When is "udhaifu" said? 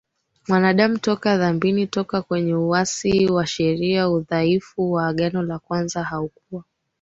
4.09-4.91